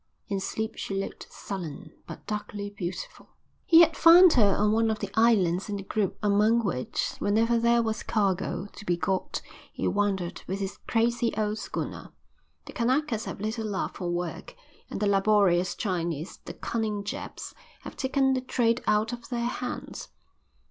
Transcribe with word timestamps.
In 0.29 0.39
sleep 0.39 0.77
she 0.77 0.95
looked 0.95 1.31
sullen, 1.31 1.91
but 2.07 2.25
darkly 2.25 2.71
beautiful. 2.71 3.29
He 3.67 3.81
had 3.81 3.95
found 3.95 4.33
her 4.33 4.55
on 4.57 4.71
one 4.71 4.89
of 4.89 4.97
the 4.97 5.11
islands 5.13 5.69
in 5.69 5.75
the 5.75 5.83
group 5.83 6.17
among 6.23 6.63
which, 6.65 7.13
whenever 7.19 7.59
there 7.59 7.83
was 7.83 8.01
cargo 8.01 8.65
to 8.73 8.83
be 8.83 8.97
got, 8.97 9.43
he 9.71 9.87
wandered 9.87 10.41
with 10.47 10.59
his 10.59 10.79
crazy 10.87 11.31
old 11.37 11.59
schooner. 11.59 12.11
The 12.65 12.73
Kanakas 12.73 13.25
have 13.25 13.39
little 13.41 13.67
love 13.67 13.91
for 13.95 14.09
work, 14.09 14.55
and 14.89 14.99
the 14.99 15.05
laborious 15.05 15.75
Chinese, 15.75 16.39
the 16.45 16.53
cunning 16.55 17.03
Japs, 17.03 17.53
have 17.81 17.95
taken 17.95 18.33
the 18.33 18.41
trade 18.41 18.81
out 18.87 19.13
of 19.13 19.29
their 19.29 19.45
hands. 19.45 20.09